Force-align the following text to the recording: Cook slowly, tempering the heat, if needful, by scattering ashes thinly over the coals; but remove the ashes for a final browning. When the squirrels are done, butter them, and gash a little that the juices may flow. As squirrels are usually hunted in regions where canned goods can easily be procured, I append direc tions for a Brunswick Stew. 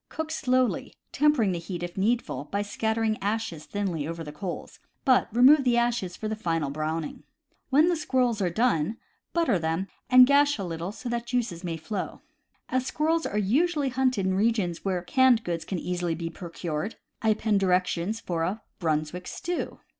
Cook 0.09 0.31
slowly, 0.31 0.95
tempering 1.11 1.51
the 1.51 1.59
heat, 1.59 1.83
if 1.83 1.95
needful, 1.95 2.45
by 2.45 2.63
scattering 2.63 3.19
ashes 3.21 3.65
thinly 3.65 4.07
over 4.07 4.23
the 4.23 4.31
coals; 4.31 4.79
but 5.05 5.27
remove 5.31 5.63
the 5.63 5.77
ashes 5.77 6.17
for 6.17 6.25
a 6.25 6.35
final 6.35 6.71
browning. 6.71 7.21
When 7.69 7.87
the 7.87 7.95
squirrels 7.95 8.41
are 8.41 8.49
done, 8.49 8.97
butter 9.31 9.59
them, 9.59 9.89
and 10.09 10.25
gash 10.25 10.57
a 10.57 10.63
little 10.63 10.89
that 10.89 11.07
the 11.11 11.19
juices 11.19 11.63
may 11.63 11.77
flow. 11.77 12.21
As 12.67 12.87
squirrels 12.87 13.27
are 13.27 13.37
usually 13.37 13.89
hunted 13.89 14.25
in 14.25 14.33
regions 14.33 14.83
where 14.83 15.03
canned 15.03 15.43
goods 15.43 15.65
can 15.65 15.77
easily 15.77 16.15
be 16.15 16.31
procured, 16.31 16.95
I 17.21 17.29
append 17.29 17.61
direc 17.61 17.85
tions 17.85 18.19
for 18.19 18.41
a 18.41 18.63
Brunswick 18.79 19.27
Stew. 19.27 19.81